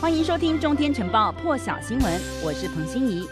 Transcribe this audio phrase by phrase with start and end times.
[0.00, 3.28] 欢迎收听《中天晨报》破晓新闻，我是彭欣怡。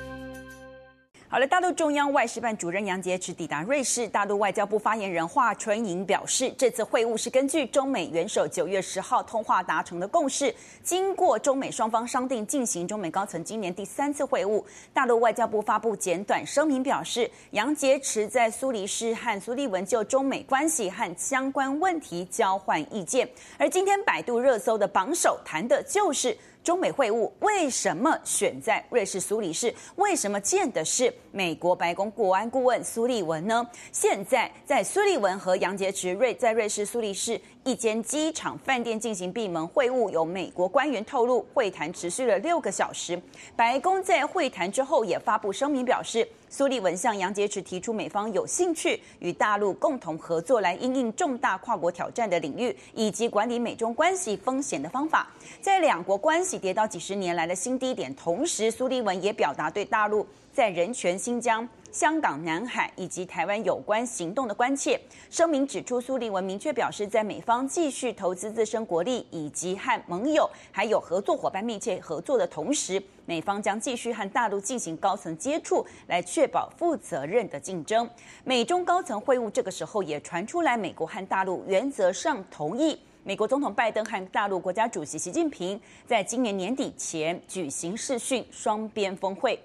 [1.28, 4.08] 好了，大陆中央外事办主任杨洁篪抵达瑞士。
[4.08, 10.52] 大陆外交部发言人华春莹表示，这次会晤是根据中美元首九月十号通话达成的共识，
[10.82, 14.62] 经过中美双方商定进行中美高层今年第三次会晤。
[14.92, 23.28] 大陆外交部发布简短声明表示，杨洁篪在苏黎世和苏利文就中美关系和相关问题交换意见。
[23.56, 26.36] 而今天百度热搜的榜首谈的就是。
[26.66, 29.72] 中美会晤为什么选在瑞士苏黎世？
[29.94, 33.64] 为什么见的是美国白宫国安顾问苏利文呢？
[33.92, 43.20] 现在在苏利文和杨洁篪瑞在瑞士苏黎世一间机场饭店进行闭门会晤，有美国官员透露，会谈持续了六个小时。
[43.56, 46.26] 白宫在会谈之后也发布声明表示。
[46.48, 55.28] 苏利文向杨洁篪提出，美方有兴趣与大陆共同合作，来应应重大跨国挑战的领域，以及管理美中关系风险的方法。
[55.60, 60.24] 在两国关系跌到几十年来的新低点，同时苏利文也表达对大陆
[60.56, 61.68] 在人权、新疆。
[61.92, 64.98] 香港、南海以及台湾有关行动的关切。
[65.30, 78.08] 声明指出，苏利文明确表示，在美方继续投资自身国力以及和盟友还有合作伙伴密切合作的同时，美方将继续和大陆进行高层接触，来确保负责任的竞争。
[78.42, 89.58] 美中高层会晤这个时候也传出来，美国和大陆原则上同意，美国总统拜登和大陆国家主席习近平在今年年底前举行视讯双边峰会。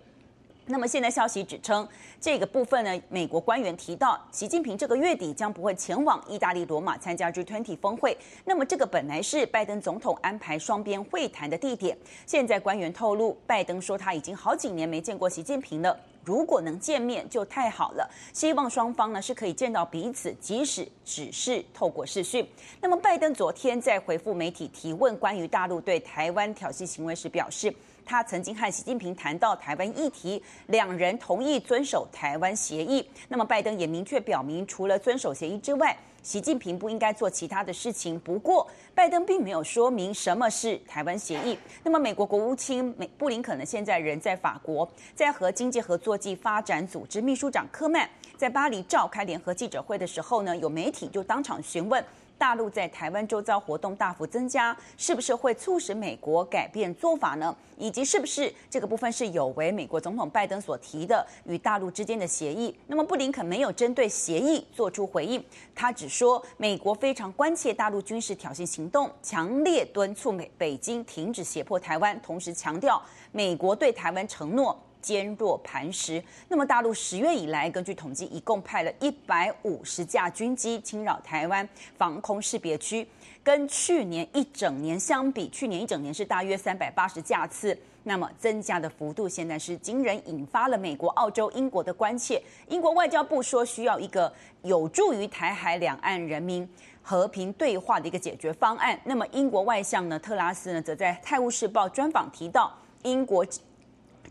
[0.72, 1.86] 那么现在消息指称，
[2.20, 8.18] 这个部分呢，美国官员提到，习近平这个月底将不会前往意大利罗马参加 G20 峰会。
[8.46, 22.48] 那么这个本来是拜登总统安排双边会谈的地点，现在官员透露，拜登说他已经好几年没见过习近平了，如果能见面就太好了，希望双方呢是可以见到彼此，即使只是透过视讯。
[22.80, 27.74] 那么拜登昨天在回复媒体提问关于大陆对台湾挑衅行为时表示。
[28.06, 33.08] 他曾经和习近平谈到台湾议题，两人同意遵守台湾协议。
[33.30, 38.20] 那么拜登也明确表明，除了遵守协议之外，习近平不应该做其他的事情。
[38.20, 41.58] 不过，拜登并没有说明什么是台湾协议。
[41.84, 52.04] 那么，美国国务卿美布林肯呢，现在人在法国，在和经济合作暨发展组织秘书长科曼在巴黎召开联合记者会的时候呢，有媒体就当场询问。
[52.42, 57.56] 大陆在台湾周遭活动大幅增加，是不是会促使美国改变做法呢？
[57.78, 62.76] 以及是不是这个部分是有违美国总统拜登所提的与大陆之间的协议？
[62.88, 65.44] 那么布林肯没有针对协议做出回应，
[65.76, 73.00] 他只说美国非常关切大陆军事挑衅行动，强烈敦促美北京停止胁迫台湾，同时强调
[73.32, 74.76] 美国对台湾承诺。
[75.02, 76.24] 坚若磐石。
[76.48, 81.68] 那么，大陆十月以来，根据统计，一共派了一百五十架军机侵扰台湾
[81.98, 83.08] 防空识别区，
[83.44, 87.78] 跟去年一整年相比，去年一整年是大约三百八十架次。
[88.04, 92.42] 那么，增加的幅度现在是惊人，引发了美国、澳洲、英国的关切。
[92.68, 94.32] 英国外交部说，需要一个
[94.64, 96.68] 有助于台海两岸人民
[97.04, 99.00] 和平对话的一个解决方案。
[99.04, 103.46] 那么，英国外相呢，特拉斯呢，则在《泰晤士报》专访提到，英国。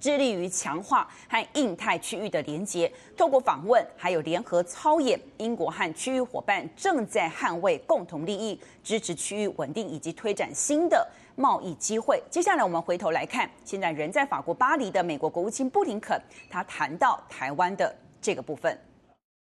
[0.01, 11.07] 致力于强化和印太区域的连结，透过访问还有联合操演，英国和区域伙伴正在捍卫共同利益，支持区域稳定以及推展新的
[11.37, 12.23] 贸易机会。
[12.31, 18.77] 接下来我们回头来看，现在人在法国巴黎的美国国务卿布林肯，他谈到台湾的这个部分。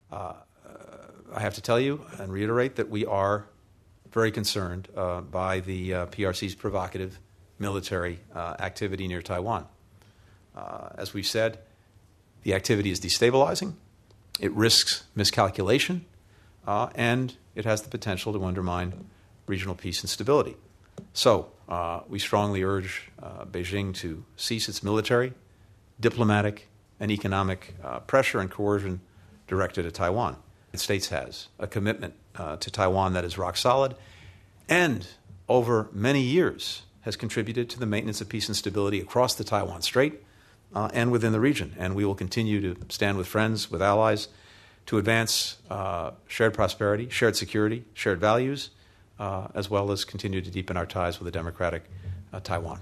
[0.10, 0.34] Uh,
[1.34, 3.46] I have to tell you and reiterate that we are
[4.12, 4.88] very concerned
[5.32, 7.12] by the PRC's provocative
[7.58, 8.18] military
[8.60, 9.64] activity near Taiwan.
[10.56, 11.60] Uh, as we said,
[12.44, 13.74] the activity is destabilizing,
[14.40, 16.06] it risks miscalculation,
[16.66, 19.06] uh, and it has the potential to undermine
[19.48, 20.56] regional peace and stability.
[21.14, 25.34] So, uh, we strongly urge uh, Beijing to cease its military,
[26.00, 26.68] diplomatic,
[27.00, 29.02] and economic uh, pressure and coercion
[29.48, 30.34] directed at Taiwan.
[30.34, 33.96] The United States has a commitment uh, to Taiwan that is rock solid
[34.70, 35.06] and
[35.50, 39.82] over many years has contributed to the maintenance of peace and stability across the Taiwan
[39.82, 40.22] Strait
[40.74, 41.76] uh, and within the region.
[41.78, 44.28] And we will continue to stand with friends, with allies,
[44.88, 48.72] to advance uh, shared prosperity, shared security, shared values,
[49.20, 51.84] uh, as well as continue to deepen our ties with a democratic
[52.34, 52.82] uh, Taiwan.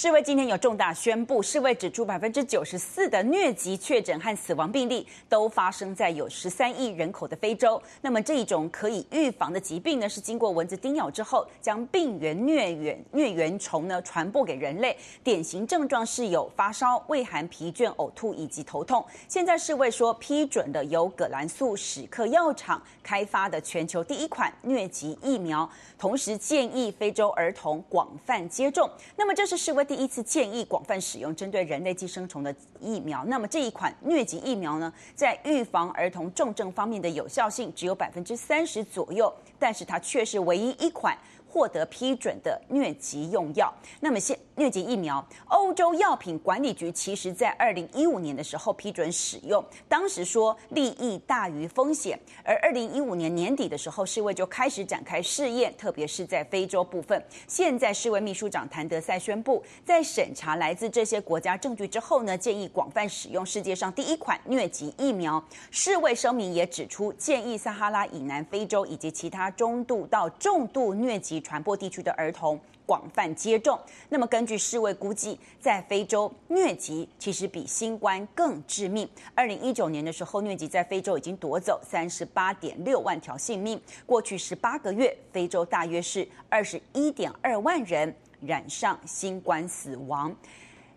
[0.00, 7.82] 世卫今天有重大宣布，世卫指出百分之九十四的疟疾确诊和死亡病例都发生在有十三亿人口的非洲。
[8.00, 14.96] 那么这一种可以预防的疾病呢，是经过蚊子叮咬之后，将病原疟原疟原虫呢传播给人类。
[15.24, 19.04] 典型症状是有发烧、畏寒、疲倦、呕吐以及头痛。
[19.26, 25.68] 现在世卫说批准的由葛兰素史克药厂开发的全球第一款疟疾疫苗，
[25.98, 28.88] 同时建议非洲儿童广泛接种。
[29.16, 29.87] 那么这是世卫。
[29.88, 33.24] 第一次建议广泛使用针对人类寄生虫的疫苗。
[33.24, 41.16] 那么这一款疟疾疫苗呢，在预防儿童重症方面的有效性只有百分之三十左右，但是它却是唯一一款。
[41.48, 57.24] 获得批准的疟疾用药，那么现疟疾疫苗，欧洲药品管理局其实在二零一五年的时候批准使用，当时说利益大于风险，而二零一五年年底的时候，世卫就开始展开试验，特别是在非洲部分。
[57.46, 65.42] 现在世卫秘书长谭德赛宣布，在审查来自这些国家证据之后呢，建议广泛使用世界上第一款疟疾疫苗。
[65.70, 71.37] 世卫声明也指出，建议撒哈拉以南非洲以及其他中度到重度疟疾。
[71.40, 73.78] 传播地区的儿童广泛接种。
[74.08, 79.08] 那么，根据世卫估计，在非洲疟疾其实比新冠更致命。
[79.34, 83.80] 二零一九年的时候，疟疾在非洲已经夺走三十八点六万条性命。
[84.06, 90.34] 过去十八个月，非洲大约是二十一点二万人染上新冠死亡。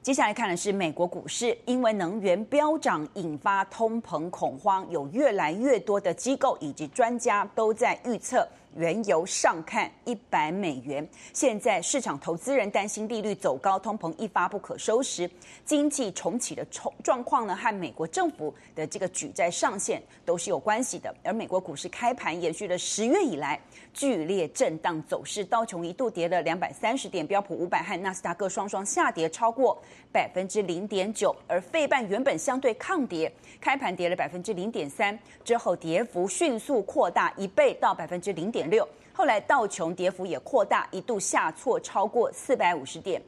[0.02, 8.48] 接下来看的是美国股市，因为能源飙涨引发通膨恐慌，有越来越多的机构以及专家都在预测。
[8.76, 15.30] 原油上看一百美元，现在市场投资人担心利率走高，通膨一发不可收拾，
[15.66, 21.14] 经济重启的状状况呢，和美国政府的这个举债上限都是有关系的。
[21.24, 23.60] 而美国股市开盘延续了十月以来
[23.94, 29.78] 剧烈震荡走势，道琼一度跌了两百三十点，标普五百和纳斯达克双双下跌超过
[30.14, 33.30] 百分之零点九，而费半原本相对抗跌，
[33.60, 38.61] 开盘跌了百分之零点三，之后跌幅迅速扩大一倍到百分之零点。
[38.62, 43.20] 点六，后来道琼跌幅也扩大，一度下挫超过四百五十点。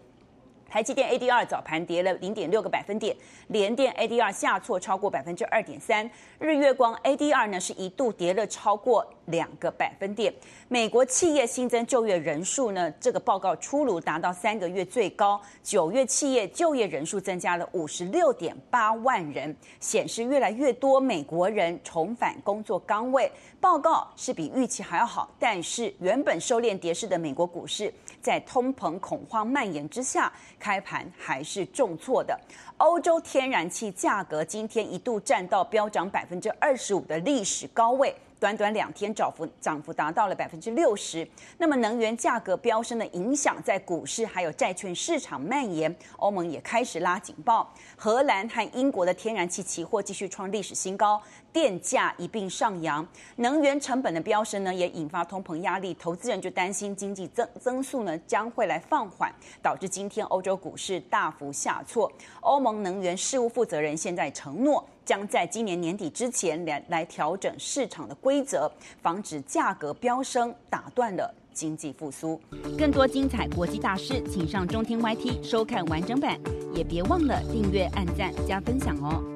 [0.73, 3.15] 台积电 ADR 早盘跌了零点六个百分点，
[3.49, 6.09] 联电 ADR 下挫超过百分之二点三，
[6.39, 10.33] 日月光 ADR 呢是一度跌了超过两个百分点。
[10.69, 23.31] 美国企业新增就业人数呢，这个报告出炉达到三个月最高，九月企业就业人数增加了五十六点八万人，显示越来越多美国人重返工作岗位。
[23.61, 27.93] 报告是比预期还要好，但是原本收敛跌势的美国股市，
[28.23, 30.31] 在通膨恐慌蔓延之下。
[30.57, 32.39] 开盘还是重挫的，
[32.77, 38.15] 欧洲天然气价格今天一度占到飙涨百分之二十五的历史高位。
[38.43, 41.25] 短短两天涨幅涨幅达到了百分之六十，
[41.57, 47.73] 那么能源价格飙升的影响在股市还有债券市场蔓延，欧盟也开始拉警报。
[47.95, 51.21] 荷兰和英国的天然气期货继续创历史新高，
[51.53, 53.07] 电价一并上扬，
[53.37, 62.11] 能源成本的飙升呢也引发通膨压力，投资人就担心经济增增速呢将会来放缓，导致今天欧洲股市大幅下挫。
[62.41, 64.85] 欧盟能源事务负责人现在承诺。
[65.05, 68.71] 将在今年年底之前来来调整市场的规则，
[69.01, 72.39] 防止价格飙升，打断了经济复苏。
[72.77, 76.39] 更多精彩国际大师，请上中天 YT 收看完整版，
[76.73, 79.32] 也别忘了订阅、按赞、加分享哦。